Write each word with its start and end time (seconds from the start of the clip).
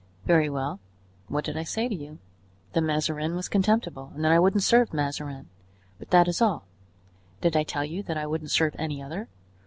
Very 0.25 0.49
well 0.49 0.79
what 1.27 1.45
did 1.45 1.55
I 1.55 1.61
say 1.63 1.87
to 1.87 1.93
you? 1.93 2.17
that 2.73 2.81
Mazarin 2.81 3.35
was 3.35 3.47
contemptible 3.47 4.11
and 4.15 4.25
that 4.25 4.31
I 4.31 4.39
wouldn't 4.39 4.63
serve 4.63 4.95
Mazarin. 4.95 5.47
But 5.99 6.09
that 6.09 6.27
is 6.27 6.41
all. 6.41 6.65
Did 7.41 7.55
I 7.55 7.61
tell 7.61 7.85
you 7.85 8.01
that 8.01 8.17
I 8.17 8.25
wouldn't 8.25 8.49
serve 8.49 8.75
any 8.79 8.99
other? 8.99 9.27